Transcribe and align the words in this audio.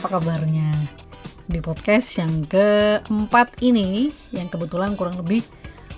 Apa 0.00 0.16
kabarnya? 0.16 0.88
Di 1.44 1.60
podcast 1.60 2.16
yang 2.16 2.48
keempat 2.48 3.60
ini, 3.60 4.08
yang 4.32 4.48
kebetulan 4.48 4.96
kurang 4.96 5.20
lebih 5.20 5.44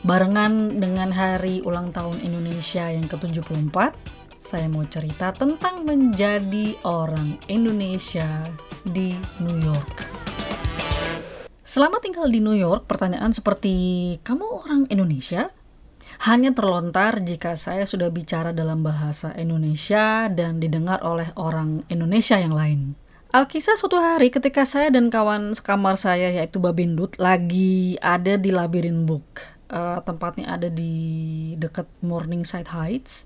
barengan 0.03 0.75
dengan 0.83 1.15
hari 1.15 1.63
ulang 1.63 1.95
tahun 1.95 2.19
Indonesia 2.19 2.91
yang 2.91 3.07
ke-74, 3.07 3.95
saya 4.43 4.67
mau 4.67 4.83
cerita 4.91 5.31
tentang 5.31 5.87
menjadi 5.87 6.75
orang 6.83 7.39
Indonesia 7.47 8.51
di 8.83 9.15
New 9.39 9.63
York. 9.63 10.03
Selama 11.63 12.03
tinggal 12.03 12.27
di 12.27 12.43
New 12.43 12.59
York, 12.59 12.91
pertanyaan 12.91 13.31
seperti, 13.31 14.19
kamu 14.27 14.67
orang 14.67 14.83
Indonesia? 14.91 15.55
hanya 16.23 16.55
terlontar 16.55 17.19
jika 17.23 17.59
saya 17.59 17.83
sudah 17.83 18.07
bicara 18.15 18.55
dalam 18.55 18.87
bahasa 18.87 19.35
Indonesia 19.35 20.31
dan 20.31 20.63
didengar 20.63 21.03
oleh 21.03 21.27
orang 21.35 21.83
Indonesia 21.91 22.39
yang 22.39 22.55
lain. 22.55 22.95
Alkisah 23.33 23.81
suatu 23.81 23.97
hari 23.97 24.29
ketika 24.29 24.69
saya 24.69 24.93
dan 24.93 25.09
kawan 25.09 25.57
sekamar 25.57 25.97
saya 25.97 26.29
yaitu 26.29 26.61
Babindut 26.61 27.17
lagi 27.17 27.97
ada 28.05 28.37
di 28.37 28.53
Labirin 28.53 29.09
Book. 29.09 29.41
Uh, 29.73 30.05
tempatnya 30.05 30.53
ada 30.53 30.69
di 30.69 31.57
dekat 31.57 31.89
Morningside 32.05 32.69
Heights. 32.69 33.25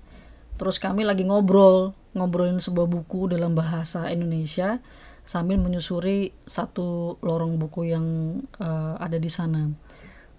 Terus 0.55 0.79
kami 0.79 1.03
lagi 1.03 1.27
ngobrol, 1.27 1.91
ngobrolin 2.15 2.63
sebuah 2.63 2.87
buku 2.87 3.35
dalam 3.35 3.51
bahasa 3.51 4.07
Indonesia 4.07 4.79
sambil 5.27 5.59
menyusuri 5.59 6.31
satu 6.47 7.19
lorong 7.19 7.59
buku 7.59 7.91
yang 7.91 8.39
uh, 8.63 8.95
ada 9.03 9.19
di 9.19 9.27
sana. 9.27 9.67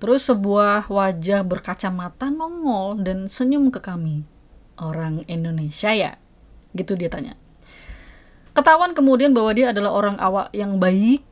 Terus 0.00 0.32
sebuah 0.32 0.88
wajah 0.88 1.44
berkacamata 1.44 2.32
nongol 2.32 3.04
dan 3.04 3.28
senyum 3.28 3.68
ke 3.68 3.84
kami. 3.84 4.24
Orang 4.80 5.28
Indonesia 5.28 5.92
ya? 5.92 6.16
Gitu 6.72 6.96
dia 6.96 7.12
tanya. 7.12 7.36
Ketahuan 8.58 8.90
kemudian 8.90 9.38
bahwa 9.38 9.54
dia 9.54 9.70
adalah 9.70 9.94
orang 9.94 10.18
awak 10.18 10.50
yang 10.50 10.82
baik, 10.82 11.22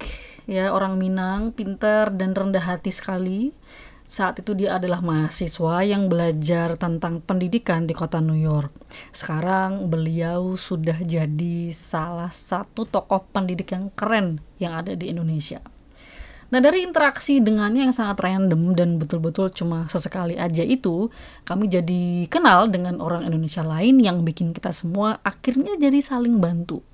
ya 0.47 0.71
orang 0.71 0.95
Minang, 0.95 1.51
pintar 1.51 2.15
dan 2.15 2.39
rendah 2.39 2.63
hati 2.63 2.95
sekali. 2.95 3.51
Saat 4.07 4.47
itu 4.47 4.55
dia 4.55 4.79
adalah 4.79 5.03
mahasiswa 5.03 5.83
yang 5.83 6.07
belajar 6.07 6.79
tentang 6.79 7.19
pendidikan 7.19 7.83
di 7.83 7.99
kota 7.99 8.23
New 8.23 8.39
York. 8.39 8.71
Sekarang 9.11 9.91
beliau 9.91 10.55
sudah 10.55 11.03
jadi 11.03 11.75
salah 11.75 12.31
satu 12.31 12.87
tokoh 12.87 13.27
pendidik 13.35 13.75
yang 13.75 13.91
keren 13.99 14.39
yang 14.63 14.79
ada 14.79 14.95
di 14.95 15.11
Indonesia. 15.11 15.59
Nah 16.55 16.63
dari 16.63 16.87
interaksi 16.87 17.43
dengannya 17.43 17.91
yang 17.91 17.95
sangat 17.99 18.23
random 18.23 18.79
dan 18.79 19.03
betul-betul 19.03 19.51
cuma 19.51 19.91
sesekali 19.91 20.39
aja 20.39 20.63
itu, 20.63 21.11
kami 21.43 21.67
jadi 21.67 22.31
kenal 22.31 22.71
dengan 22.71 23.03
orang 23.03 23.27
Indonesia 23.27 23.67
lain 23.67 23.99
yang 23.99 24.23
bikin 24.23 24.55
kita 24.55 24.71
semua 24.71 25.19
akhirnya 25.27 25.75
jadi 25.75 25.99
saling 25.99 26.39
bantu. 26.39 26.87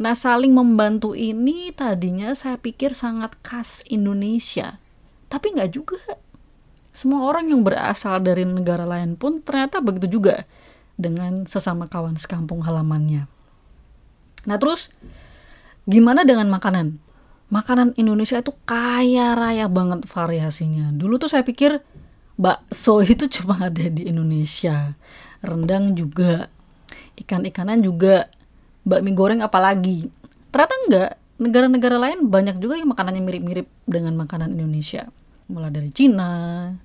Nah 0.00 0.16
saling 0.16 0.54
membantu 0.54 1.12
ini 1.12 1.74
tadinya 1.74 2.32
saya 2.32 2.56
pikir 2.56 2.96
sangat 2.96 3.36
khas 3.44 3.84
Indonesia, 3.90 4.80
tapi 5.28 5.52
nggak 5.52 5.70
juga. 5.72 6.00
Semua 6.92 7.24
orang 7.24 7.48
yang 7.48 7.64
berasal 7.64 8.20
dari 8.20 8.44
negara 8.44 8.84
lain 8.84 9.16
pun 9.16 9.40
ternyata 9.40 9.80
begitu 9.80 10.20
juga 10.20 10.44
dengan 11.00 11.48
sesama 11.48 11.88
kawan 11.88 12.20
sekampung 12.20 12.64
halamannya. 12.64 13.28
Nah 14.44 14.56
terus 14.60 14.92
gimana 15.88 16.24
dengan 16.24 16.52
makanan? 16.52 17.00
makanan 17.52 17.92
Indonesia 18.00 18.40
itu 18.40 18.56
kaya 18.64 19.36
raya 19.36 19.68
banget 19.68 20.08
variasinya. 20.08 20.88
Dulu 20.88 21.20
tuh 21.20 21.28
saya 21.28 21.44
pikir 21.44 21.84
bakso 22.40 23.04
itu 23.12 23.28
cuma 23.28 23.68
ada 23.68 23.86
di 23.92 24.08
Indonesia. 24.08 24.96
Rendang 25.44 25.92
juga, 25.92 26.48
ikan-ikanan 27.20 27.84
juga, 27.84 28.32
bakmi 28.82 29.14
goreng 29.14 29.40
apalagi. 29.42 30.10
Ternyata 30.52 30.74
enggak, 30.86 31.10
negara-negara 31.40 31.96
lain 31.98 32.18
banyak 32.28 32.56
juga 32.62 32.78
yang 32.78 32.92
makanannya 32.92 33.22
mirip-mirip 33.24 33.66
dengan 33.88 34.14
makanan 34.14 34.54
Indonesia. 34.54 35.10
Mulai 35.50 35.70
dari 35.74 35.90
Cina, 35.90 36.32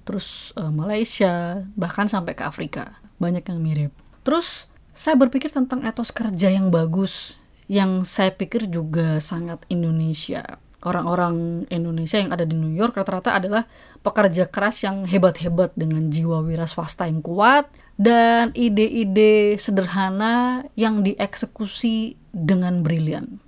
terus 0.03 0.51
uh, 0.57 0.73
Malaysia, 0.73 1.63
bahkan 1.77 2.09
sampai 2.09 2.33
ke 2.33 2.43
Afrika. 2.43 2.97
Banyak 3.21 3.45
yang 3.47 3.59
mirip. 3.61 3.91
Terus 4.25 4.67
saya 4.97 5.13
berpikir 5.13 5.53
tentang 5.53 5.85
etos 5.85 6.09
kerja 6.09 6.49
yang 6.49 6.73
bagus 6.73 7.37
yang 7.67 8.07
saya 8.07 8.31
pikir 8.31 8.65
juga 8.71 9.19
sangat 9.19 9.61
Indonesia. 9.67 10.57
Orang-orang 10.87 11.67
Indonesia 11.67 12.15
yang 12.15 12.31
ada 12.31 12.47
di 12.47 12.55
New 12.55 12.71
York 12.71 12.95
rata-rata 12.95 13.35
adalah 13.35 13.67
pekerja 13.99 14.47
keras 14.47 14.87
yang 14.87 15.03
hebat-hebat 15.03 15.75
dengan 15.75 16.07
jiwa 16.07 16.39
wira 16.39 16.63
swasta 16.63 17.11
yang 17.11 17.19
kuat 17.19 17.67
dan 17.99 18.55
ide-ide 18.55 19.59
sederhana 19.59 20.63
yang 20.79 21.03
dieksekusi 21.03 22.15
dengan 22.31 22.87
brilian. 22.87 23.43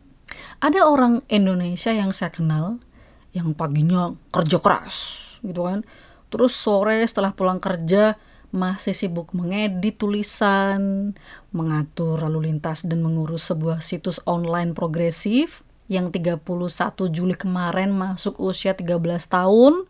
Ada 0.60 0.84
orang 0.84 1.24
Indonesia 1.32 1.96
yang 1.96 2.12
saya 2.12 2.36
kenal 2.36 2.84
yang 3.32 3.56
paginya 3.56 4.12
kerja 4.36 4.60
keras 4.60 4.96
gitu 5.40 5.64
kan. 5.64 5.88
Terus 6.28 6.52
sore 6.52 7.00
setelah 7.08 7.32
pulang 7.32 7.64
kerja 7.64 8.20
masih 8.50 8.98
sibuk 8.98 9.32
mengedit 9.38 9.96
tulisan, 10.02 11.14
mengatur 11.54 12.20
lalu 12.20 12.52
lintas 12.52 12.84
dan 12.84 13.00
mengurus 13.00 13.48
sebuah 13.48 13.80
situs 13.80 14.20
online 14.28 14.74
progresif 14.74 15.64
yang 15.90 16.14
31 16.14 16.46
Juli 17.10 17.34
kemarin 17.34 17.92
masuk 17.92 18.38
usia 18.38 18.78
13 18.78 18.96
tahun 19.26 19.90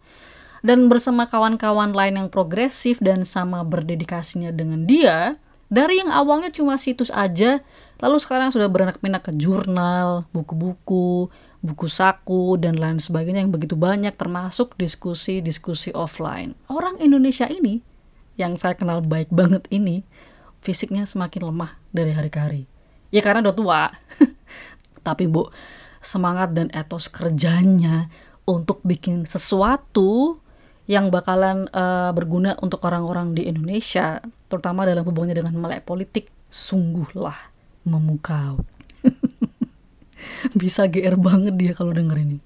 dan 0.64 0.88
bersama 0.88 1.28
kawan-kawan 1.28 1.92
lain 1.92 2.16
yang 2.16 2.30
progresif 2.32 3.04
dan 3.04 3.28
sama 3.28 3.62
berdedikasinya 3.68 4.56
dengan 4.56 4.88
dia 4.88 5.36
dari 5.70 6.02
yang 6.02 6.10
awalnya 6.10 6.50
cuma 6.50 6.82
situs 6.82 7.14
aja 7.14 7.62
lalu 8.02 8.18
sekarang 8.18 8.50
sudah 8.50 8.66
beranak 8.72 8.98
pinak 8.98 9.28
ke 9.28 9.36
jurnal, 9.38 10.26
buku-buku, 10.34 11.30
buku 11.62 11.88
saku 11.92 12.56
dan 12.58 12.80
lain 12.80 12.98
sebagainya 12.98 13.46
yang 13.46 13.54
begitu 13.54 13.76
banyak 13.76 14.16
termasuk 14.16 14.74
diskusi-diskusi 14.80 15.92
offline. 15.92 16.58
Orang 16.72 16.98
Indonesia 16.98 17.46
ini 17.46 17.84
yang 18.40 18.56
saya 18.56 18.74
kenal 18.74 19.04
baik 19.04 19.30
banget 19.30 19.68
ini 19.70 20.08
fisiknya 20.64 21.04
semakin 21.04 21.52
lemah 21.52 21.76
dari 21.92 22.16
hari 22.16 22.32
ke 22.32 22.40
hari. 22.40 22.64
Ya 23.12 23.20
karena 23.20 23.46
udah 23.46 23.56
tua. 23.56 23.84
Tapi 25.08 25.28
Bu, 25.28 25.52
semangat 26.00 26.56
dan 26.56 26.68
etos 26.72 27.12
kerjanya 27.12 28.08
untuk 28.48 28.82
bikin 28.82 29.30
sesuatu 29.30 30.42
yang 30.90 31.14
bakalan 31.14 31.70
uh, 31.70 32.10
berguna 32.18 32.58
untuk 32.66 32.82
orang-orang 32.82 33.38
di 33.38 33.46
Indonesia, 33.46 34.26
terutama 34.50 34.90
dalam 34.90 35.06
hubungannya 35.06 35.38
dengan 35.38 35.54
melek 35.62 35.86
politik, 35.86 36.34
sungguhlah 36.50 37.38
memukau. 37.86 38.66
Bisa 40.60 40.90
GR 40.90 41.14
banget 41.14 41.54
dia 41.62 41.78
kalau 41.78 41.94
denger 41.94 42.18
ini. 42.18 42.42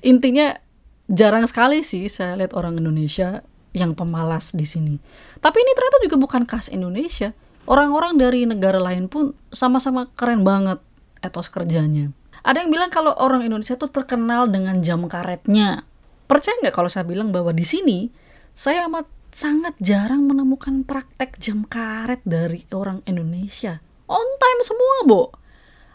Intinya 0.00 0.56
jarang 1.04 1.44
sekali 1.44 1.84
sih 1.84 2.08
saya 2.08 2.40
lihat 2.40 2.56
orang 2.56 2.80
Indonesia 2.80 3.44
yang 3.76 3.92
pemalas 3.92 4.56
di 4.56 4.64
sini. 4.64 4.96
Tapi 5.44 5.56
ini 5.60 5.72
ternyata 5.76 5.98
juga 6.00 6.16
bukan 6.16 6.48
khas 6.48 6.72
Indonesia. 6.72 7.36
Orang-orang 7.68 8.16
dari 8.16 8.48
negara 8.48 8.80
lain 8.80 9.06
pun 9.06 9.36
sama-sama 9.52 10.08
keren 10.16 10.42
banget 10.42 10.80
etos 11.20 11.52
kerjanya. 11.52 12.10
Ada 12.42 12.66
yang 12.66 12.70
bilang 12.74 12.90
kalau 12.90 13.14
orang 13.14 13.46
Indonesia 13.46 13.78
tuh 13.78 13.90
terkenal 13.90 14.50
dengan 14.50 14.82
jam 14.82 15.06
karetnya. 15.06 15.86
Percaya 16.26 16.58
nggak 16.62 16.74
kalau 16.74 16.90
saya 16.90 17.06
bilang 17.06 17.30
bahwa 17.30 17.54
di 17.54 17.62
sini 17.62 18.10
saya 18.50 18.86
amat 18.90 19.06
sangat 19.32 19.78
jarang 19.78 20.26
menemukan 20.26 20.84
praktek 20.84 21.38
jam 21.38 21.64
karet 21.64 22.20
dari 22.26 22.66
orang 22.74 23.00
Indonesia. 23.06 23.78
On 24.10 24.26
time 24.36 24.60
semua, 24.66 24.96
Bo. 25.06 25.22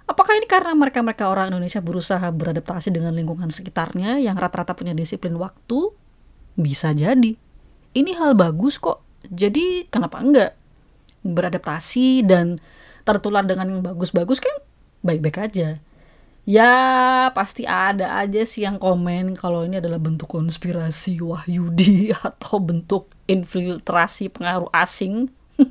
Apakah 0.08 0.40
ini 0.40 0.48
karena 0.48 0.72
mereka-mereka 0.72 1.28
orang 1.28 1.52
Indonesia 1.52 1.84
berusaha 1.84 2.24
beradaptasi 2.32 2.96
dengan 2.96 3.12
lingkungan 3.12 3.52
sekitarnya 3.52 4.24
yang 4.24 4.40
rata-rata 4.40 4.72
punya 4.72 4.96
disiplin 4.96 5.36
waktu? 5.36 5.92
Bisa 6.56 6.96
jadi 6.96 7.36
ini 7.98 8.12
hal 8.14 8.38
bagus 8.38 8.78
kok 8.78 9.02
jadi 9.26 9.90
kenapa 9.90 10.22
enggak 10.22 10.52
beradaptasi 11.26 12.22
dan 12.30 12.62
tertular 13.02 13.42
dengan 13.42 13.66
yang 13.74 13.82
bagus-bagus 13.82 14.38
kan 14.38 14.54
baik-baik 15.02 15.38
aja 15.42 15.82
ya 16.48 17.28
pasti 17.36 17.68
ada 17.68 18.24
aja 18.24 18.48
sih 18.48 18.64
yang 18.64 18.80
komen 18.80 19.36
kalau 19.36 19.68
ini 19.68 19.84
adalah 19.84 20.00
bentuk 20.00 20.32
konspirasi 20.32 21.20
Wahyudi 21.20 22.16
atau 22.28 22.64
bentuk 22.64 23.12
infiltrasi 23.28 24.32
pengaruh 24.32 24.72
asing 24.72 25.28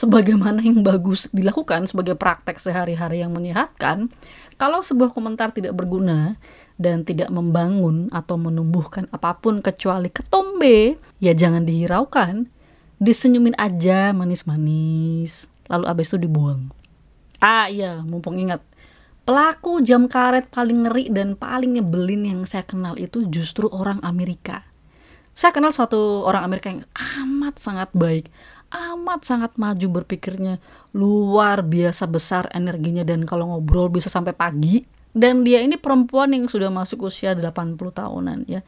sebagaimana 0.00 0.62
yang 0.62 0.86
bagus 0.86 1.26
dilakukan 1.34 1.90
sebagai 1.90 2.14
praktek 2.14 2.62
sehari-hari 2.62 3.26
yang 3.26 3.34
menyehatkan 3.34 4.14
kalau 4.54 4.84
sebuah 4.84 5.10
komentar 5.10 5.50
tidak 5.50 5.74
berguna 5.74 6.38
dan 6.80 7.04
tidak 7.04 7.28
membangun 7.28 8.08
atau 8.08 8.40
menumbuhkan 8.40 9.04
apa 9.12 9.36
pun 9.36 9.60
kecuali 9.60 10.08
ketombe, 10.08 10.96
ya 11.20 11.36
jangan 11.36 11.68
dihiraukan. 11.68 12.48
Disenyumin 12.96 13.52
aja 13.60 14.16
manis-manis, 14.16 15.52
lalu 15.68 15.84
abis 15.88 16.12
itu 16.12 16.24
dibuang. 16.24 16.72
Ah 17.36 17.68
iya, 17.68 18.00
mumpung 18.00 18.36
ingat. 18.40 18.64
Pelaku 19.28 19.84
jam 19.84 20.10
karet 20.10 20.50
paling 20.50 20.88
ngeri 20.88 21.12
dan 21.12 21.38
paling 21.38 21.76
nyebelin 21.78 22.26
yang 22.26 22.40
saya 22.48 22.66
kenal 22.66 22.98
itu 22.98 23.28
justru 23.28 23.68
orang 23.70 24.00
Amerika. 24.02 24.66
Saya 25.30 25.54
kenal 25.54 25.70
suatu 25.70 26.26
orang 26.26 26.42
Amerika 26.42 26.68
yang 26.74 26.82
amat 27.22 27.62
sangat 27.62 27.88
baik, 27.94 28.26
amat 28.70 29.22
sangat 29.22 29.54
maju 29.54 30.02
berpikirnya, 30.02 30.58
luar 30.96 31.62
biasa 31.62 32.10
besar 32.10 32.50
energinya 32.50 33.06
dan 33.06 33.22
kalau 33.24 33.54
ngobrol 33.54 33.88
bisa 33.88 34.10
sampai 34.10 34.34
pagi. 34.34 34.82
Dan 35.10 35.42
dia 35.42 35.58
ini 35.58 35.74
perempuan 35.74 36.30
yang 36.30 36.46
sudah 36.46 36.70
masuk 36.70 37.10
usia 37.10 37.34
80 37.34 37.74
tahunan 37.78 38.46
ya. 38.46 38.62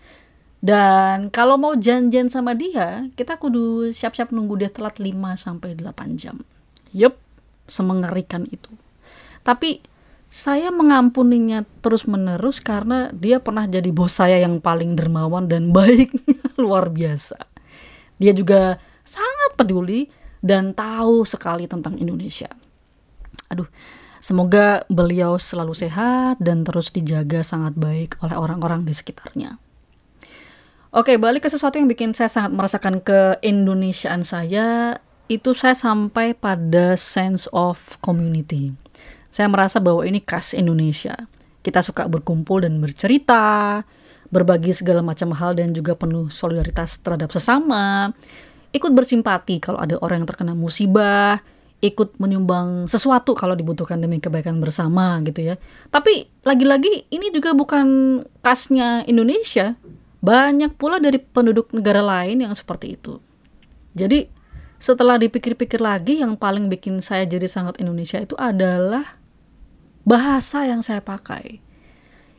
Dan 0.62 1.30
kalau 1.34 1.58
mau 1.58 1.74
janjian 1.74 2.30
sama 2.30 2.54
dia, 2.54 3.10
kita 3.18 3.34
kudu 3.38 3.90
siap-siap 3.90 4.30
nunggu 4.30 4.62
dia 4.62 4.70
telat 4.70 5.02
5 5.02 5.10
sampai 5.34 5.74
8 5.74 6.14
jam. 6.14 6.38
Yup, 6.94 7.18
semengerikan 7.66 8.46
itu. 8.46 8.70
Tapi 9.42 9.82
saya 10.32 10.72
mengampuninya 10.72 11.68
terus-menerus 11.84 12.64
karena 12.64 13.12
dia 13.12 13.36
pernah 13.36 13.68
jadi 13.68 13.92
bos 13.92 14.16
saya 14.16 14.40
yang 14.40 14.64
paling 14.64 14.96
dermawan 14.96 15.44
dan 15.44 15.68
baik 15.76 16.08
luar 16.56 16.88
biasa. 16.88 17.36
Dia 18.16 18.32
juga 18.32 18.80
sangat 19.04 19.60
peduli 19.60 20.08
dan 20.40 20.72
tahu 20.72 21.28
sekali 21.28 21.68
tentang 21.68 22.00
Indonesia. 22.00 22.48
Aduh, 23.52 23.68
semoga 24.24 24.88
beliau 24.88 25.36
selalu 25.36 25.76
sehat 25.76 26.40
dan 26.40 26.64
terus 26.64 26.88
dijaga 26.96 27.44
sangat 27.44 27.76
baik 27.76 28.16
oleh 28.24 28.32
orang-orang 28.32 28.88
di 28.88 28.96
sekitarnya. 28.96 29.60
Oke, 30.96 31.20
balik 31.20 31.44
ke 31.44 31.52
sesuatu 31.52 31.76
yang 31.76 31.92
bikin 31.92 32.16
saya 32.16 32.32
sangat 32.32 32.56
merasakan 32.56 33.04
keindonesiaan 33.04 34.24
saya, 34.24 34.96
itu 35.28 35.52
saya 35.52 35.76
sampai 35.76 36.32
pada 36.32 36.96
sense 36.96 37.48
of 37.52 38.00
community 38.00 38.72
saya 39.32 39.48
merasa 39.48 39.80
bahwa 39.80 40.04
ini 40.04 40.20
khas 40.20 40.52
Indonesia. 40.52 41.16
Kita 41.64 41.80
suka 41.80 42.04
berkumpul 42.04 42.68
dan 42.68 42.76
bercerita, 42.84 43.80
berbagi 44.28 44.76
segala 44.76 45.00
macam 45.00 45.32
hal 45.32 45.56
dan 45.56 45.72
juga 45.72 45.96
penuh 45.96 46.28
solidaritas 46.28 47.00
terhadap 47.00 47.32
sesama. 47.32 48.12
Ikut 48.76 48.92
bersimpati 48.92 49.56
kalau 49.56 49.80
ada 49.80 49.96
orang 50.04 50.24
yang 50.24 50.28
terkena 50.28 50.52
musibah, 50.52 51.40
ikut 51.80 52.20
menyumbang 52.20 52.84
sesuatu 52.92 53.32
kalau 53.32 53.56
dibutuhkan 53.56 54.00
demi 54.00 54.20
kebaikan 54.20 54.60
bersama 54.60 55.16
gitu 55.24 55.48
ya. 55.52 55.54
Tapi 55.88 56.28
lagi-lagi 56.44 57.08
ini 57.08 57.32
juga 57.32 57.56
bukan 57.56 58.20
khasnya 58.44 59.08
Indonesia. 59.08 59.80
Banyak 60.20 60.76
pula 60.76 61.00
dari 61.00 61.18
penduduk 61.18 61.72
negara 61.72 62.04
lain 62.04 62.44
yang 62.44 62.52
seperti 62.52 63.00
itu. 63.00 63.16
Jadi 63.96 64.28
setelah 64.82 65.14
dipikir-pikir 65.14 65.78
lagi 65.78 66.20
yang 66.20 66.34
paling 66.34 66.66
bikin 66.66 66.98
saya 66.98 67.22
jadi 67.22 67.46
sangat 67.46 67.78
Indonesia 67.78 68.18
itu 68.18 68.34
adalah 68.34 69.21
bahasa 70.02 70.66
yang 70.66 70.82
saya 70.82 71.02
pakai. 71.02 71.62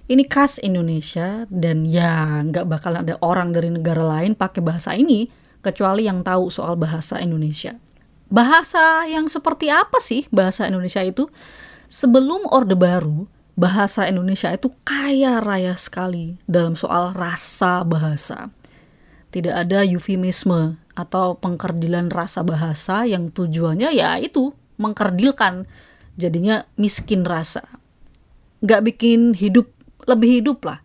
Ini 0.04 0.28
khas 0.28 0.60
Indonesia 0.60 1.48
dan 1.48 1.88
ya 1.88 2.44
nggak 2.44 2.68
bakal 2.68 3.00
ada 3.00 3.16
orang 3.24 3.56
dari 3.56 3.72
negara 3.72 4.04
lain 4.04 4.36
pakai 4.36 4.60
bahasa 4.60 4.92
ini 5.00 5.32
kecuali 5.64 6.04
yang 6.04 6.28
tahu 6.28 6.52
soal 6.52 6.76
bahasa 6.76 7.24
Indonesia. 7.24 7.80
Bahasa 8.28 9.08
yang 9.08 9.32
seperti 9.32 9.72
apa 9.72 10.04
sih 10.04 10.28
bahasa 10.28 10.68
Indonesia 10.68 11.00
itu? 11.00 11.32
Sebelum 11.88 12.50
Orde 12.52 12.76
Baru, 12.76 13.32
bahasa 13.54 14.10
Indonesia 14.10 14.52
itu 14.52 14.74
kaya 14.84 15.40
raya 15.40 15.78
sekali 15.80 16.36
dalam 16.50 16.76
soal 16.76 17.14
rasa 17.16 17.86
bahasa. 17.88 18.52
Tidak 19.32 19.54
ada 19.54 19.86
eufemisme 19.86 20.78
atau 20.94 21.38
pengkerdilan 21.40 22.12
rasa 22.14 22.46
bahasa 22.46 23.08
yang 23.08 23.34
tujuannya 23.34 23.90
ya 23.94 24.22
itu 24.22 24.54
mengkerdilkan 24.78 25.66
jadinya 26.16 26.66
miskin 26.80 27.26
rasa. 27.26 27.66
Nggak 28.64 28.82
bikin 28.94 29.36
hidup 29.36 29.70
lebih 30.06 30.42
hidup 30.42 30.64
lah. 30.64 30.80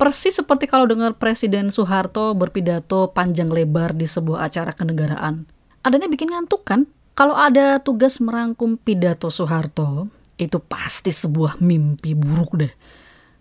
Persis 0.00 0.32
seperti 0.40 0.64
kalau 0.64 0.88
dengar 0.88 1.20
Presiden 1.20 1.68
Soeharto 1.68 2.32
berpidato 2.32 3.12
panjang 3.12 3.52
lebar 3.52 3.92
di 3.92 4.08
sebuah 4.08 4.48
acara 4.48 4.72
kenegaraan. 4.72 5.44
Adanya 5.84 6.08
bikin 6.08 6.32
ngantuk 6.32 6.64
kan? 6.64 6.88
Kalau 7.12 7.36
ada 7.36 7.76
tugas 7.84 8.16
merangkum 8.16 8.80
pidato 8.80 9.28
Soeharto, 9.28 10.08
itu 10.40 10.56
pasti 10.56 11.12
sebuah 11.12 11.60
mimpi 11.60 12.16
buruk 12.16 12.56
deh. 12.56 12.72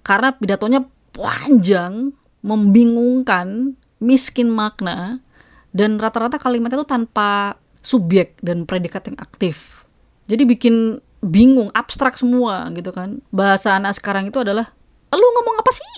Karena 0.04 0.36
pidatonya 0.36 0.84
panjang, 1.16 2.12
membingungkan, 2.44 3.80
miskin 4.04 4.52
makna, 4.52 5.24
dan 5.72 5.96
rata-rata 5.96 6.36
kalimatnya 6.36 6.84
itu 6.84 6.90
tanpa 6.92 7.56
subjek 7.80 8.36
dan 8.44 8.68
predikat 8.68 9.08
yang 9.08 9.18
aktif. 9.24 9.88
Jadi 10.28 10.44
bikin 10.44 11.00
bingung, 11.20 11.70
abstrak 11.76 12.16
semua 12.16 12.68
gitu 12.76 12.92
kan. 12.96 13.20
Bahasa 13.32 13.76
anak 13.76 14.00
sekarang 14.00 14.32
itu 14.32 14.40
adalah 14.40 14.72
lu 15.12 15.26
ngomong 15.26 15.60
apa 15.60 15.72
sih? 15.72 15.92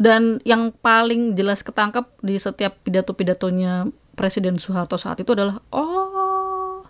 Dan 0.00 0.42
yang 0.42 0.74
paling 0.82 1.38
jelas 1.38 1.62
ketangkap 1.62 2.10
di 2.24 2.34
setiap 2.40 2.80
pidato-pidatonya 2.82 3.86
Presiden 4.18 4.58
Soeharto 4.58 4.98
saat 4.98 5.22
itu 5.22 5.32
adalah 5.32 5.62
oh 5.72 6.84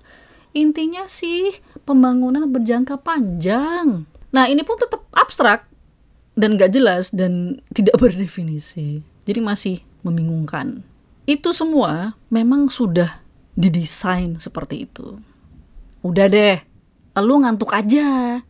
intinya 0.56 1.04
sih 1.04 1.52
pembangunan 1.84 2.49
berjangka 2.49 3.00
panjang. 3.00 4.08
Nah 4.32 4.44
ini 4.49 4.64
pun 4.64 4.81
tetap 4.81 5.04
abstrak 5.12 5.69
dan 6.32 6.56
gak 6.56 6.72
jelas 6.72 7.12
dan 7.12 7.60
tidak 7.76 7.99
berdefinisi. 8.02 9.04
Jadi 9.28 9.40
masih 9.44 9.76
membingungkan. 10.02 10.82
Itu 11.28 11.54
semua 11.54 12.19
memang 12.32 12.66
sudah 12.66 13.22
didesain 13.54 14.40
seperti 14.40 14.88
itu. 14.88 15.20
Udah 16.02 16.26
deh, 16.26 16.58
Lu 17.20 17.37
ngantuk 17.44 17.76
aja. 17.76 18.41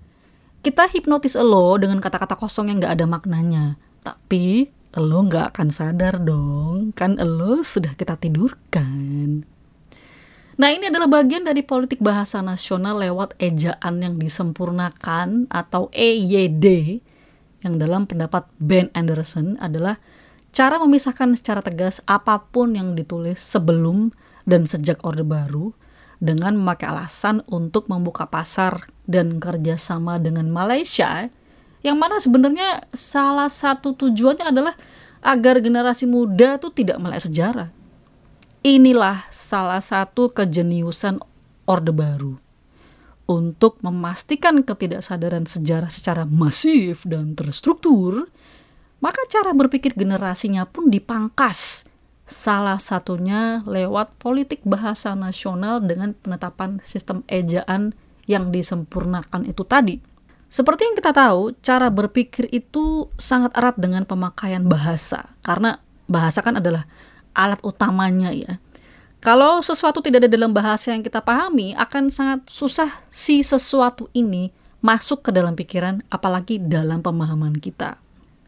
Kita 0.63 0.87
hipnotis 0.87 1.35
lo 1.35 1.75
dengan 1.75 1.99
kata-kata 1.99 2.39
kosong 2.39 2.71
yang 2.71 2.79
gak 2.79 2.95
ada 3.03 3.07
maknanya. 3.11 3.75
Tapi 4.07 4.71
lo 4.95 5.27
gak 5.27 5.57
akan 5.57 5.69
sadar 5.75 6.23
dong, 6.23 6.95
kan 6.95 7.19
lo 7.19 7.67
sudah 7.67 7.99
kita 7.99 8.15
tidurkan. 8.15 9.43
Nah 10.63 10.69
ini 10.71 10.87
adalah 10.93 11.11
bagian 11.11 11.43
dari 11.43 11.67
politik 11.67 11.99
bahasa 11.99 12.39
nasional 12.39 13.03
lewat 13.03 13.35
ejaan 13.43 13.99
yang 13.99 14.15
disempurnakan 14.21 15.51
atau 15.51 15.91
EYD 15.91 17.01
yang 17.67 17.83
dalam 17.83 18.07
pendapat 18.07 18.47
Ben 18.63 18.87
Anderson 18.95 19.59
adalah 19.59 19.99
cara 20.55 20.79
memisahkan 20.79 21.35
secara 21.35 21.65
tegas 21.65 21.99
apa 22.05 22.39
pun 22.53 22.79
yang 22.79 22.95
ditulis 22.95 23.43
sebelum 23.43 24.15
dan 24.47 24.69
sejak 24.69 25.03
Orde 25.03 25.27
Baru 25.27 25.75
dengan 26.23 26.55
memakai 26.55 26.87
alasan 26.87 27.43
untuk 27.51 27.91
membuka 27.91 28.31
pasar 28.31 28.87
dan 29.11 29.43
kerjasama 29.43 30.23
dengan 30.23 30.47
Malaysia, 30.55 31.27
yang 31.83 31.99
mana 31.99 32.23
sebenarnya 32.23 32.87
salah 32.95 33.51
satu 33.51 33.99
tujuannya 33.99 34.55
adalah 34.55 34.79
agar 35.19 35.59
generasi 35.59 36.07
muda 36.07 36.63
itu 36.63 36.71
tidak 36.71 37.03
melek 37.03 37.27
sejarah. 37.27 37.75
Inilah 38.63 39.27
salah 39.35 39.83
satu 39.83 40.31
kejeniusan 40.31 41.19
Orde 41.67 41.91
Baru 41.91 42.39
untuk 43.27 43.83
memastikan 43.83 44.63
ketidaksadaran 44.63 45.51
sejarah 45.51 45.91
secara 45.91 46.23
masif 46.23 47.03
dan 47.03 47.35
terstruktur, 47.35 48.31
maka 49.03 49.27
cara 49.27 49.51
berpikir 49.51 49.99
generasinya 49.99 50.63
pun 50.71 50.87
dipangkas 50.87 51.91
Salah 52.33 52.81
satunya 52.81 53.61
lewat 53.69 54.17
politik 54.17 54.65
bahasa 54.65 55.13
nasional 55.13 55.85
dengan 55.85 56.17
penetapan 56.17 56.81
sistem 56.81 57.21
ejaan 57.29 57.93
yang 58.25 58.49
disempurnakan 58.49 59.45
itu 59.45 59.61
tadi. 59.69 60.01
Seperti 60.49 60.89
yang 60.89 60.97
kita 60.97 61.13
tahu, 61.13 61.53
cara 61.61 61.93
berpikir 61.93 62.49
itu 62.49 63.13
sangat 63.21 63.53
erat 63.53 63.77
dengan 63.77 64.09
pemakaian 64.09 64.65
bahasa, 64.65 65.29
karena 65.45 65.77
bahasa 66.09 66.41
kan 66.41 66.57
adalah 66.57 66.89
alat 67.37 67.61
utamanya 67.61 68.33
ya. 68.33 68.57
Kalau 69.21 69.61
sesuatu 69.61 70.01
tidak 70.01 70.25
ada 70.25 70.31
dalam 70.33 70.57
bahasa 70.57 70.97
yang 70.97 71.05
kita 71.05 71.21
pahami, 71.21 71.77
akan 71.77 72.09
sangat 72.09 72.49
susah 72.49 72.89
si 73.13 73.45
sesuatu 73.45 74.09
ini 74.17 74.49
masuk 74.81 75.29
ke 75.29 75.31
dalam 75.37 75.53
pikiran, 75.53 76.01
apalagi 76.09 76.57
dalam 76.57 77.05
pemahaman 77.05 77.61
kita. 77.61 78.01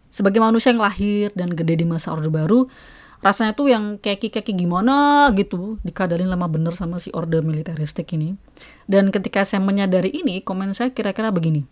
Sebagai 0.09 0.41
manusia 0.41 0.73
yang 0.73 0.81
lahir 0.81 1.37
dan 1.37 1.53
gede 1.53 1.85
di 1.85 1.87
masa 1.87 2.17
Orde 2.17 2.33
Baru, 2.33 2.67
rasanya 3.25 3.57
tuh 3.57 3.73
yang 3.73 3.97
keki-keki 3.97 4.53
gimana 4.53 5.27
gitu 5.33 5.81
dikadalin 5.81 6.29
lama 6.29 6.45
bener 6.45 6.77
sama 6.77 7.01
si 7.01 7.09
orde 7.17 7.41
militeristik 7.41 8.13
ini. 8.13 8.37
Dan 8.85 9.09
ketika 9.09 9.41
saya 9.49 9.65
menyadari 9.65 10.13
ini 10.13 10.45
komen 10.45 10.77
saya 10.77 10.93
kira-kira 10.93 11.33
begini. 11.33 11.65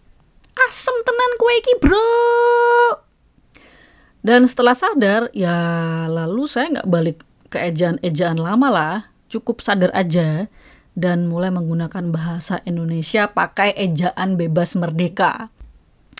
Asem 0.56 0.96
tenan 1.04 1.32
kue 1.36 1.52
iki 1.60 1.74
bro! 1.76 2.08
Dan 4.24 4.48
setelah 4.48 4.72
sadar 4.72 5.28
ya 5.36 5.52
lalu 6.08 6.48
saya 6.48 6.80
nggak 6.80 6.88
balik 6.88 7.18
ke 7.52 7.60
ejaan-ejaan 7.60 8.40
lama 8.40 8.68
lah. 8.72 8.96
Cukup 9.28 9.60
sadar 9.60 9.92
aja 9.92 10.48
dan 10.96 11.28
mulai 11.28 11.52
menggunakan 11.52 12.12
bahasa 12.12 12.64
Indonesia 12.64 13.28
pakai 13.28 13.76
ejaan 13.76 14.40
bebas 14.40 14.72
merdeka. 14.76 15.52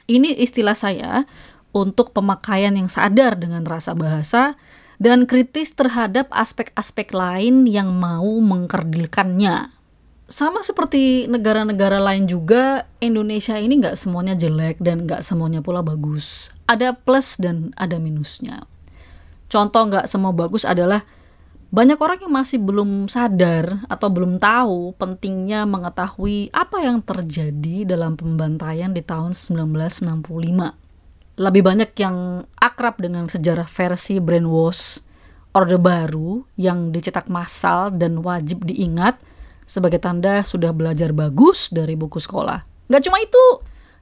Ini 0.08 0.36
istilah 0.36 0.76
saya 0.76 1.24
untuk 1.72 2.12
pemakaian 2.12 2.76
yang 2.76 2.88
sadar 2.88 3.40
dengan 3.40 3.64
rasa 3.64 3.96
bahasa 3.96 4.60
dan 5.02 5.26
kritis 5.26 5.74
terhadap 5.74 6.30
aspek-aspek 6.30 7.10
lain 7.10 7.66
yang 7.66 7.90
mau 7.90 8.38
mengkerdilkannya. 8.38 9.74
Sama 10.30 10.62
seperti 10.62 11.26
negara-negara 11.26 11.98
lain 11.98 12.30
juga, 12.30 12.86
Indonesia 13.02 13.58
ini 13.58 13.82
nggak 13.82 13.98
semuanya 13.98 14.38
jelek 14.38 14.78
dan 14.78 15.02
nggak 15.10 15.26
semuanya 15.26 15.58
pula 15.58 15.82
bagus. 15.82 16.46
Ada 16.70 16.94
plus 16.94 17.34
dan 17.42 17.74
ada 17.74 17.98
minusnya. 17.98 18.62
Contoh 19.50 19.90
nggak 19.90 20.06
semua 20.06 20.30
bagus 20.30 20.62
adalah 20.62 21.02
banyak 21.74 21.98
orang 21.98 22.22
yang 22.22 22.32
masih 22.38 22.62
belum 22.62 23.10
sadar 23.10 23.82
atau 23.90 24.06
belum 24.06 24.38
tahu 24.38 24.94
pentingnya 25.02 25.66
mengetahui 25.66 26.54
apa 26.54 26.78
yang 26.78 27.02
terjadi 27.02 27.90
dalam 27.90 28.14
pembantaian 28.14 28.94
di 28.94 29.02
tahun 29.02 29.34
1965. 29.34 30.81
Lebih 31.40 31.64
banyak 31.64 31.96
yang 31.96 32.44
akrab 32.60 33.00
dengan 33.00 33.24
sejarah 33.24 33.64
versi 33.64 34.20
brainwash 34.20 35.00
Orde 35.52 35.80
Baru 35.80 36.44
yang 36.60 36.92
dicetak 36.92 37.28
massal 37.32 37.92
dan 37.92 38.20
wajib 38.20 38.64
diingat 38.68 39.16
sebagai 39.64 40.00
tanda 40.00 40.44
sudah 40.44 40.76
belajar 40.76 41.12
bagus 41.16 41.72
dari 41.72 41.96
buku 41.96 42.20
sekolah. 42.20 42.64
Gak 42.88 43.08
cuma 43.08 43.20
itu, 43.20 43.44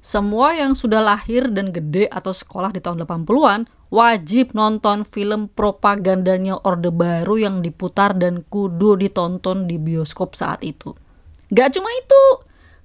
semua 0.03 0.59
yang 0.59 0.75
sudah 0.75 0.99
lahir 0.99 1.47
dan 1.51 1.71
gede 1.71 2.11
atau 2.11 2.35
sekolah 2.35 2.75
di 2.75 2.83
tahun 2.83 3.07
80-an 3.07 3.71
wajib 3.91 4.55
nonton 4.55 5.03
film 5.07 5.51
propagandanya 5.51 6.59
Orde 6.63 6.91
Baru 6.95 7.39
yang 7.39 7.63
diputar 7.63 8.15
dan 8.15 8.47
kudu 8.47 8.99
ditonton 8.99 9.71
di 9.71 9.79
bioskop 9.79 10.39
saat 10.39 10.63
itu. 10.63 10.95
Gak 11.51 11.75
cuma 11.75 11.91
itu, 11.95 12.23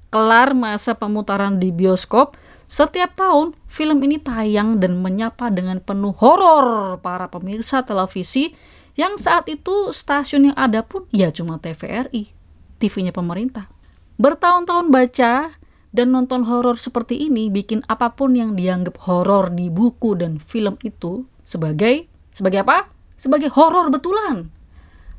kelar 0.10 0.58
masa 0.58 0.98
pemutaran 0.98 1.62
di 1.62 1.70
bioskop, 1.70 2.34
setiap 2.66 3.14
tahun 3.14 3.54
film 3.70 4.02
ini 4.02 4.18
tayang 4.18 4.82
dan 4.82 4.98
menyapa 5.02 5.54
dengan 5.54 5.78
penuh 5.82 6.18
horor 6.18 6.98
para 7.00 7.30
pemirsa 7.30 7.86
televisi 7.86 8.58
yang 8.98 9.20
saat 9.20 9.46
itu 9.52 9.94
stasiun 9.94 10.52
yang 10.52 10.58
ada 10.58 10.82
pun 10.82 11.06
ya 11.12 11.30
cuma 11.30 11.60
TVRI, 11.62 12.32
TV-nya 12.80 13.12
pemerintah. 13.12 13.68
Bertahun-tahun 14.16 14.88
baca, 14.88 15.60
dan 15.96 16.12
nonton 16.12 16.44
horor 16.44 16.76
seperti 16.76 17.32
ini 17.32 17.48
bikin 17.48 17.80
apa 17.88 18.12
pun 18.12 18.36
yang 18.36 18.60
dianggap 18.60 19.00
horor 19.08 19.48
di 19.48 19.72
buku 19.72 20.20
dan 20.20 20.44
film 20.44 20.76
itu 20.84 21.24
sebagai 21.48 22.12
sebagai 22.36 22.68
apa? 22.68 22.92
Sebagai 23.16 23.48
horor 23.56 23.88
betulan. 23.88 24.52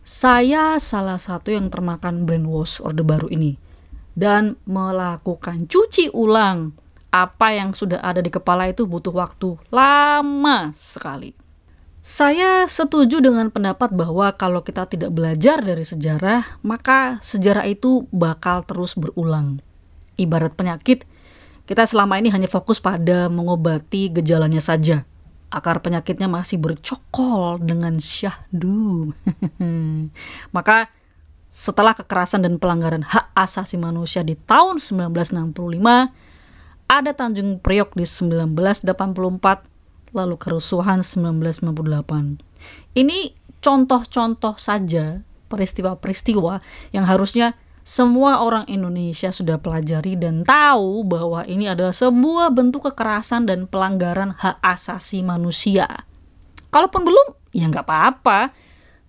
Saya 0.04 0.76
salah 0.76 1.16
satu 1.16 1.48
yang 1.48 1.72
termakan 1.72 2.28
brainwash 2.28 2.84
Orde 2.84 3.00
Baru 3.00 3.32
ini 3.32 3.56
dan 4.12 4.60
melakukan 4.68 5.64
cuci 5.64 6.12
ulang 6.12 6.76
apa 7.25 7.56
yang 7.56 7.73
sudah 7.73 8.04
ada 8.04 8.20
di 8.20 8.28
kepala 8.28 8.68
itu 8.68 8.85
butuh 8.85 9.14
waktu 9.14 9.56
lama 9.73 10.76
sekali. 10.76 11.32
Saya 12.06 12.70
setuju 12.70 13.18
dengan 13.18 13.50
pendapat 13.50 13.90
bahwa 13.90 14.30
kalau 14.37 14.62
kita 14.62 14.87
tidak 14.87 15.11
belajar 15.11 15.58
dari 15.58 15.82
sejarah, 15.82 16.62
maka 16.62 17.18
sejarah 17.18 17.66
itu 17.66 18.06
bakal 18.14 18.62
terus 18.62 18.94
berulang 18.94 19.58
ibarat 20.14 20.54
penyakit, 20.54 21.02
kita 21.66 21.82
selama 21.82 22.23
ini 22.23 22.30
hanya 22.30 22.46
fokus 22.46 22.78
pada 22.78 23.26
mengobati 23.26 24.14
gejalanya 24.14 24.62
saja. 24.62 25.02
Akar 25.50 25.82
penyakitnya 25.82 26.30
masih 26.30 26.62
bercokol 26.62 27.58
dengan 27.58 27.99
syahdu. 27.99 29.11
Maka 30.56 30.87
setelah 31.50 31.90
kekerasan 31.96 32.46
dan 32.46 32.62
pelanggaran 32.62 33.02
hak 33.02 33.35
asasi 33.35 33.80
manusia 33.80 34.23
di 34.23 34.38
tahun 34.38 34.78
1965, 34.78 35.56
ada 36.86 37.10
Tanjung 37.12 37.58
Priok 37.58 37.98
di 37.98 38.06
1984, 38.06 38.86
lalu 40.14 40.36
kerusuhan 40.38 41.02
1998. 41.02 42.38
Ini 42.94 43.18
contoh-contoh 43.58 44.54
saja 44.56 45.20
peristiwa-peristiwa 45.50 46.62
yang 46.94 47.04
harusnya 47.06 47.58
semua 47.86 48.42
orang 48.42 48.66
Indonesia 48.66 49.30
sudah 49.30 49.62
pelajari 49.62 50.18
dan 50.18 50.42
tahu 50.42 51.06
bahwa 51.06 51.46
ini 51.46 51.70
adalah 51.70 51.94
sebuah 51.94 52.50
bentuk 52.50 52.90
kekerasan 52.90 53.46
dan 53.46 53.70
pelanggaran 53.70 54.34
hak 54.34 54.58
asasi 54.58 55.22
manusia. 55.22 55.86
Kalaupun 56.74 57.06
belum, 57.06 57.26
ya 57.54 57.70
nggak 57.70 57.86
apa-apa. 57.86 58.50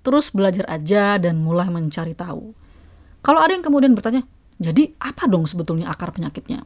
Terus 0.05 0.29
belajar 0.29 0.69
aja 0.69 1.17
dan 1.17 1.41
mulai 1.41 1.73
mencari 1.73 2.13
tahu. 2.13 2.53
Kalau 3.25 3.41
ada 3.41 3.51
yang 3.51 3.65
kemudian 3.65 3.97
bertanya, 3.97 4.23
jadi 4.61 4.93
apa 5.01 5.25
dong 5.25 5.49
sebetulnya 5.49 5.89
akar 5.89 6.13
penyakitnya? 6.13 6.61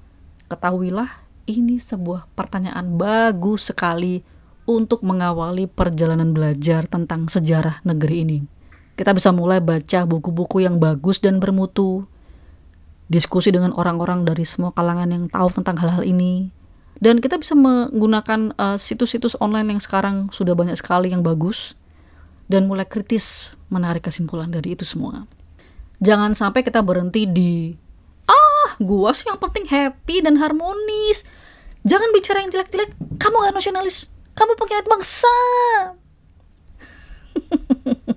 Ketahuilah, 0.52 1.08
ini 1.48 1.80
sebuah 1.80 2.28
pertanyaan 2.36 3.00
bagus 3.00 3.72
sekali 3.72 4.20
untuk 4.68 5.00
mengawali 5.00 5.64
perjalanan 5.64 6.36
belajar 6.36 6.92
tentang 6.92 7.32
sejarah 7.32 7.80
negeri 7.88 8.28
ini. 8.28 8.40
Kita 9.00 9.16
bisa 9.16 9.32
mulai 9.32 9.64
baca 9.64 10.04
buku-buku 10.04 10.60
yang 10.60 10.76
bagus 10.76 11.24
dan 11.24 11.40
bermutu, 11.40 12.04
diskusi 13.08 13.56
dengan 13.56 13.72
orang-orang 13.72 14.28
dari 14.28 14.44
semua 14.44 14.76
kalangan 14.76 15.08
yang 15.08 15.32
tahu 15.32 15.48
tentang 15.56 15.80
hal-hal 15.80 16.04
ini, 16.04 16.52
dan 17.00 17.24
kita 17.24 17.40
bisa 17.40 17.56
menggunakan 17.56 18.52
uh, 18.60 18.76
situs-situs 18.76 19.40
online 19.40 19.72
yang 19.72 19.80
sekarang 19.80 20.28
sudah 20.36 20.52
banyak 20.52 20.76
sekali 20.76 21.16
yang 21.16 21.24
bagus, 21.24 21.80
dan 22.52 22.68
mulai 22.68 22.84
kritis 22.84 23.56
menarik 23.72 24.04
kesimpulan 24.04 24.52
dari 24.52 24.76
itu 24.76 24.84
semua. 24.84 25.32
Jangan 26.04 26.36
sampai 26.36 26.60
kita 26.60 26.84
berhenti 26.84 27.24
di 27.24 27.72
gua 28.84 29.16
sih 29.16 29.30
yang 29.30 29.38
penting 29.38 29.70
happy 29.70 30.26
dan 30.26 30.42
harmonis. 30.42 31.24
Jangan 31.82 32.14
bicara 32.14 32.46
yang 32.46 32.54
jelek-jelek. 32.54 32.94
Kamu 33.18 33.42
gak 33.42 33.58
nasionalis. 33.58 34.10
Kamu 34.38 34.54
pengkhianat 34.58 34.88
bangsa. 34.90 35.38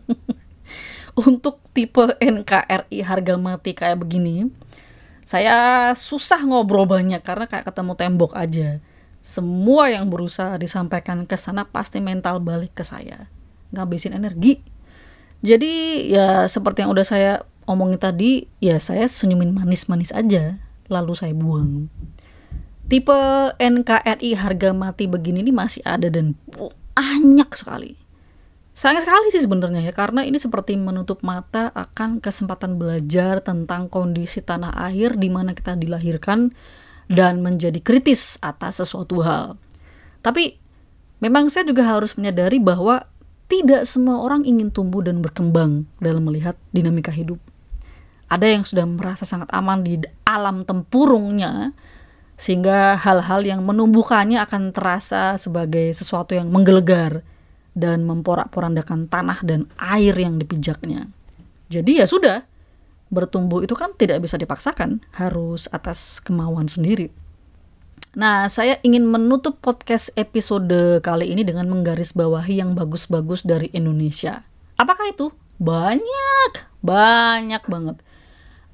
untuk 1.15 1.63
tipe 1.71 2.19
NKRI 2.19 2.99
harga 3.07 3.35
mati 3.39 3.73
kayak 3.75 4.03
begini, 4.03 4.51
saya 5.23 5.91
susah 5.95 6.43
ngobrol 6.45 6.85
banyak 6.85 7.23
karena 7.23 7.47
kayak 7.47 7.71
ketemu 7.71 7.93
tembok 7.97 8.33
aja. 8.35 8.83
Semua 9.25 9.89
yang 9.89 10.13
berusaha 10.13 10.61
disampaikan 10.61 11.25
ke 11.25 11.41
sana 11.41 11.65
pasti 11.65 12.05
mental 12.05 12.45
balik 12.45 12.77
ke 12.77 12.85
saya, 12.85 13.33
ngabisin 13.73 14.13
energi. 14.13 14.61
Jadi 15.41 16.07
ya 16.13 16.45
seperti 16.45 16.85
yang 16.85 16.93
udah 16.93 17.05
saya 17.05 17.33
omongin 17.65 18.01
tadi, 18.01 18.49
ya 18.61 18.81
saya 18.81 19.09
senyumin 19.09 19.53
manis-manis 19.53 20.13
aja, 20.15 20.59
lalu 20.89 21.13
saya 21.17 21.33
buang. 21.33 21.89
Tipe 22.85 23.17
NKRI 23.57 24.37
harga 24.37 24.77
mati 24.77 25.09
begini 25.09 25.41
ini 25.41 25.53
masih 25.53 25.81
ada 25.89 26.13
dan 26.13 26.37
banyak 26.95 27.51
sekali 27.57 28.05
Sayang 28.75 29.07
sekali 29.07 29.31
sih 29.31 29.39
sebenarnya 29.39 29.87
ya 29.87 29.95
karena 29.95 30.27
ini 30.27 30.35
seperti 30.35 30.75
menutup 30.75 31.23
mata 31.23 31.71
akan 31.79 32.19
kesempatan 32.19 32.75
belajar 32.75 33.39
tentang 33.39 33.87
kondisi 33.87 34.43
tanah 34.43 34.75
air 34.91 35.15
di 35.15 35.31
mana 35.31 35.55
kita 35.55 35.79
dilahirkan 35.79 36.51
dan 37.07 37.39
menjadi 37.39 37.79
kritis 37.79 38.35
atas 38.43 38.83
sesuatu 38.83 39.23
hal. 39.23 39.55
Tapi 40.27 40.59
memang 41.23 41.47
saya 41.55 41.71
juga 41.71 41.87
harus 41.87 42.19
menyadari 42.19 42.59
bahwa 42.59 43.07
tidak 43.47 43.87
semua 43.87 44.27
orang 44.27 44.43
ingin 44.43 44.75
tumbuh 44.75 45.07
dan 45.07 45.23
berkembang 45.23 45.87
dalam 46.03 46.27
melihat 46.27 46.59
dinamika 46.75 47.15
hidup. 47.15 47.39
Ada 48.29 48.47
yang 48.51 48.65
sudah 48.65 48.85
merasa 48.89 49.29
sangat 49.29 49.49
aman 49.53 49.85
di 49.85 50.01
alam 50.25 50.65
tempurungnya 50.65 51.77
sehingga 52.35 52.99
hal-hal 52.99 53.47
yang 53.47 53.63
menumbuhkannya 53.63 54.43
akan 54.43 54.75
terasa 54.75 55.39
sebagai 55.39 55.95
sesuatu 55.95 56.35
yang 56.35 56.51
menggelegar 56.51 57.23
dan 57.75 58.07
memporak-porandakan 58.07 59.07
tanah 59.07 59.39
dan 59.47 59.71
air 59.79 60.15
yang 60.15 60.39
dipijaknya. 60.39 61.11
Jadi 61.71 62.03
ya 62.03 62.07
sudah, 62.07 62.47
bertumbuh 63.11 63.63
itu 63.63 63.75
kan 63.79 63.95
tidak 63.95 64.23
bisa 64.23 64.35
dipaksakan, 64.35 65.03
harus 65.15 65.71
atas 65.71 66.19
kemauan 66.23 66.67
sendiri. 66.67 67.11
Nah, 68.15 68.47
saya 68.47 68.79
ingin 68.87 69.11
menutup 69.11 69.59
podcast 69.59 70.15
episode 70.15 71.03
kali 71.03 71.35
ini 71.35 71.43
dengan 71.43 71.67
menggarisbawahi 71.67 72.63
yang 72.63 72.79
bagus-bagus 72.79 73.43
dari 73.43 73.67
Indonesia. 73.75 74.47
Apakah 74.79 75.11
itu? 75.11 75.35
Banyak, 75.59 76.79
banyak 76.79 77.63
banget. 77.67 77.99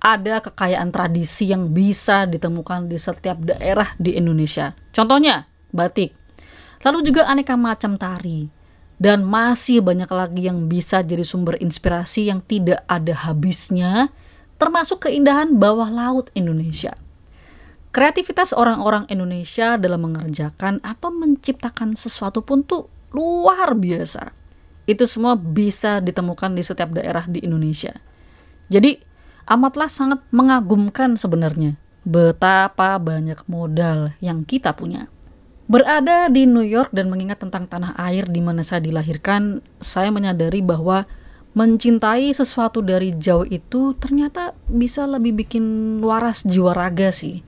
Ada 0.01 0.41
kekayaan 0.41 0.89
tradisi 0.89 1.53
yang 1.53 1.77
bisa 1.77 2.25
ditemukan 2.25 2.89
di 2.89 2.97
setiap 2.97 3.45
daerah 3.45 3.93
di 4.01 4.17
Indonesia. 4.17 4.73
Contohnya, 4.97 5.45
batik. 5.77 6.17
Lalu 6.81 7.13
juga 7.13 7.29
aneka 7.29 7.61
macam 7.61 8.01
tari, 8.01 8.49
dan 9.01 9.25
masih 9.25 9.81
banyak 9.81 10.09
lagi 10.09 10.49
yang 10.49 10.69
bisa 10.69 11.01
jadi 11.01 11.25
sumber 11.25 11.61
inspirasi 11.61 12.33
yang 12.33 12.45
tidak 12.45 12.85
ada 12.89 13.13
habisnya, 13.13 14.13
termasuk 14.61 15.09
keindahan 15.09 15.57
bawah 15.57 15.89
laut 15.89 16.29
Indonesia. 16.37 16.93
Kreativitas 17.91 18.53
orang-orang 18.53 19.09
Indonesia 19.09 19.81
dalam 19.81 20.05
mengerjakan 20.05 20.85
atau 20.85 21.11
menciptakan 21.11 21.97
sesuatu 21.97 22.45
pun 22.45 22.63
tuh 22.63 22.87
luar 23.11 23.73
biasa. 23.75 24.31
Itu 24.85 25.09
semua 25.09 25.35
bisa 25.35 25.99
ditemukan 25.99 26.55
di 26.55 26.63
setiap 26.63 26.95
daerah 26.95 27.27
di 27.27 27.43
Indonesia. 27.43 27.97
Jadi, 28.71 29.10
amatlah 29.51 29.91
sangat 29.91 30.23
mengagumkan 30.31 31.19
sebenarnya 31.19 31.75
betapa 32.07 32.97
banyak 32.97 33.43
modal 33.51 34.15
yang 34.23 34.47
kita 34.47 34.73
punya. 34.73 35.11
Berada 35.71 36.27
di 36.27 36.51
New 36.51 36.67
York 36.67 36.91
dan 36.91 37.11
mengingat 37.11 37.43
tentang 37.43 37.67
tanah 37.67 37.95
air 37.95 38.27
di 38.27 38.43
mana 38.43 38.67
saya 38.67 38.83
dilahirkan, 38.83 39.63
saya 39.79 40.11
menyadari 40.11 40.63
bahwa 40.63 41.07
mencintai 41.55 42.31
sesuatu 42.35 42.83
dari 42.83 43.15
jauh 43.15 43.47
itu 43.47 43.95
ternyata 43.99 44.55
bisa 44.67 45.07
lebih 45.07 45.47
bikin 45.47 45.99
waras 46.03 46.43
jiwa 46.43 46.75
raga 46.75 47.15
sih. 47.15 47.43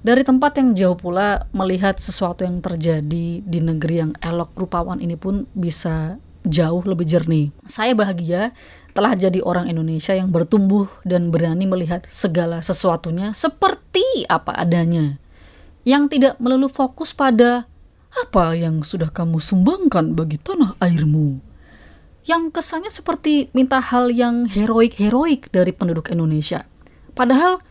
Dari 0.00 0.24
tempat 0.24 0.56
yang 0.56 0.72
jauh 0.72 0.96
pula 0.96 1.44
melihat 1.52 2.00
sesuatu 2.00 2.46
yang 2.46 2.64
terjadi 2.64 3.44
di 3.44 3.58
negeri 3.60 4.00
yang 4.00 4.12
elok 4.24 4.56
rupawan 4.56 5.02
ini 5.04 5.18
pun 5.20 5.44
bisa 5.52 6.16
jauh 6.48 6.80
lebih 6.86 7.04
jernih. 7.04 7.52
Saya 7.68 7.92
bahagia 7.92 8.56
telah 8.98 9.14
jadi 9.14 9.38
orang 9.46 9.70
Indonesia 9.70 10.10
yang 10.10 10.34
bertumbuh 10.34 10.90
dan 11.06 11.30
berani 11.30 11.70
melihat 11.70 12.02
segala 12.10 12.58
sesuatunya 12.58 13.30
seperti 13.30 14.26
apa 14.26 14.50
adanya. 14.58 15.22
Yang 15.86 16.18
tidak 16.18 16.34
melulu 16.42 16.66
fokus 16.66 17.14
pada 17.14 17.70
apa 18.10 18.58
yang 18.58 18.82
sudah 18.82 19.14
kamu 19.14 19.38
sumbangkan 19.38 20.18
bagi 20.18 20.42
tanah 20.42 20.74
airmu. 20.82 21.38
Yang 22.26 22.58
kesannya 22.58 22.90
seperti 22.90 23.54
minta 23.54 23.78
hal 23.78 24.10
yang 24.10 24.50
heroik-heroik 24.50 25.46
dari 25.54 25.70
penduduk 25.70 26.10
Indonesia. 26.10 26.66
Padahal 27.14 27.62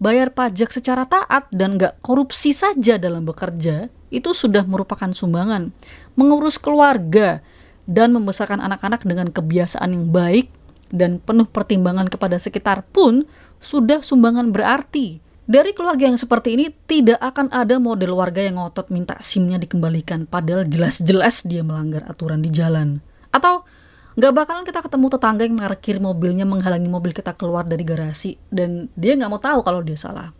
bayar 0.00 0.32
pajak 0.32 0.72
secara 0.72 1.04
taat 1.04 1.44
dan 1.52 1.76
gak 1.76 2.00
korupsi 2.00 2.56
saja 2.56 2.96
dalam 2.96 3.28
bekerja 3.28 3.92
itu 4.08 4.32
sudah 4.32 4.64
merupakan 4.64 5.12
sumbangan. 5.12 5.76
Mengurus 6.16 6.56
keluarga 6.56 7.44
dan 7.84 8.16
membesarkan 8.16 8.64
anak-anak 8.64 9.04
dengan 9.04 9.28
kebiasaan 9.28 9.92
yang 9.92 10.08
baik 10.08 10.48
dan 10.90 11.22
penuh 11.22 11.46
pertimbangan 11.46 12.10
kepada 12.10 12.36
sekitar 12.36 12.84
pun 12.90 13.26
sudah 13.62 14.02
sumbangan 14.02 14.50
berarti. 14.50 15.22
Dari 15.50 15.74
keluarga 15.74 16.06
yang 16.06 16.14
seperti 16.14 16.54
ini 16.54 16.70
tidak 16.86 17.18
akan 17.18 17.50
ada 17.50 17.82
model 17.82 18.14
warga 18.14 18.38
yang 18.38 18.62
ngotot 18.62 18.86
minta 18.94 19.18
SIM-nya 19.18 19.58
dikembalikan 19.58 20.30
padahal 20.30 20.62
jelas-jelas 20.62 21.42
dia 21.42 21.66
melanggar 21.66 22.06
aturan 22.06 22.38
di 22.38 22.54
jalan. 22.54 23.02
Atau 23.34 23.66
nggak 24.14 24.30
bakalan 24.30 24.62
kita 24.62 24.78
ketemu 24.86 25.06
tetangga 25.10 25.42
yang 25.42 25.58
parkir 25.58 25.96
mobilnya 25.98 26.46
menghalangi 26.46 26.86
mobil 26.86 27.10
kita 27.10 27.34
keluar 27.34 27.66
dari 27.66 27.82
garasi 27.82 28.38
dan 28.46 28.86
dia 28.94 29.18
nggak 29.18 29.30
mau 29.30 29.42
tahu 29.42 29.66
kalau 29.66 29.82
dia 29.82 29.98
salah. 29.98 30.30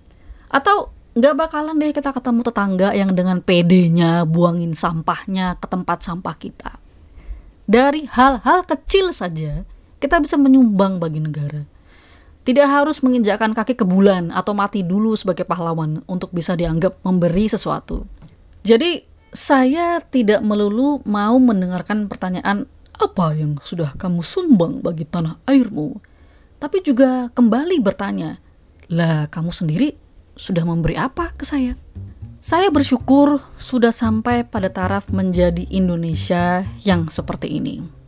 Atau 0.47 0.95
nggak 1.19 1.35
bakalan 1.35 1.75
deh 1.75 1.91
kita 1.91 2.15
ketemu 2.15 2.41
tetangga 2.47 2.89
yang 2.95 3.11
dengan 3.11 3.43
pedenya 3.43 4.23
buangin 4.23 4.79
sampahnya 4.79 5.59
ke 5.59 5.67
tempat 5.67 6.07
sampah 6.07 6.39
kita. 6.39 6.79
Dari 7.67 8.07
hal-hal 8.07 8.63
kecil 8.63 9.11
saja, 9.11 9.67
kita 10.01 10.19
bisa 10.19 10.41
menyumbang 10.41 10.97
bagi 10.99 11.21
negara. 11.21 11.69
Tidak 12.41 12.65
harus 12.65 13.05
menginjakkan 13.05 13.53
kaki 13.53 13.77
ke 13.77 13.85
bulan 13.85 14.33
atau 14.33 14.57
mati 14.57 14.81
dulu 14.81 15.13
sebagai 15.13 15.45
pahlawan 15.45 16.01
untuk 16.09 16.33
bisa 16.33 16.57
dianggap 16.57 16.97
memberi 17.05 17.47
sesuatu. 17.47 18.09
Jadi, 18.65 19.05
saya 19.31 20.03
tidak 20.03 20.43
melulu 20.43 21.05
mau 21.07 21.37
mendengarkan 21.39 22.11
pertanyaan 22.11 22.67
apa 22.97 23.33
yang 23.37 23.57
sudah 23.63 23.95
kamu 23.95 24.25
sumbang 24.25 24.83
bagi 24.83 25.07
tanah 25.07 25.39
airmu, 25.47 26.01
tapi 26.61 26.85
juga 26.85 27.33
kembali 27.33 27.81
bertanya, 27.81 28.37
lah 28.93 29.31
kamu 29.33 29.49
sendiri 29.49 29.97
sudah 30.37 30.65
memberi 30.69 30.99
apa 30.99 31.33
ke 31.33 31.49
saya? 31.49 31.79
Saya 32.41 32.73
bersyukur 32.73 33.41
sudah 33.61 33.93
sampai 33.93 34.49
pada 34.49 34.73
taraf 34.73 35.13
menjadi 35.13 35.65
Indonesia 35.73 36.65
yang 36.85 37.09
seperti 37.13 37.61
ini. 37.61 38.00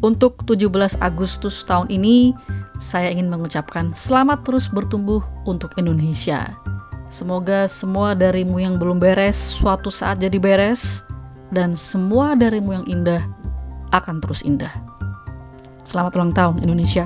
Untuk 0.00 0.48
17 0.48 0.96
Agustus 1.04 1.60
tahun 1.68 1.92
ini, 1.92 2.32
saya 2.80 3.12
ingin 3.12 3.28
mengucapkan 3.28 3.92
selamat 3.92 4.48
terus 4.48 4.72
bertumbuh 4.72 5.20
untuk 5.44 5.76
Indonesia. 5.76 6.56
Semoga 7.12 7.68
semua 7.68 8.16
darimu 8.16 8.64
yang 8.64 8.80
belum 8.80 8.96
beres 8.96 9.36
suatu 9.36 9.92
saat 9.92 10.16
jadi 10.24 10.40
beres, 10.40 11.04
dan 11.52 11.76
semua 11.76 12.32
darimu 12.32 12.80
yang 12.80 12.86
indah 12.88 13.20
akan 13.92 14.24
terus 14.24 14.40
indah. 14.40 14.72
Selamat 15.84 16.16
ulang 16.16 16.32
tahun 16.32 16.64
Indonesia! 16.64 17.04